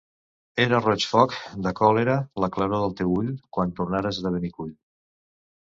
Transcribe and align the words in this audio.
Era 0.63 0.79
roig 0.85 1.05
foc 1.09 1.35
de 1.67 1.75
còlera 1.81 2.17
la 2.45 2.51
claror 2.57 2.83
del 2.87 2.97
teu 3.03 3.13
ull 3.21 3.31
quan 3.59 3.77
tornares 3.81 4.23
de 4.25 4.37
Benicull. 4.39 4.77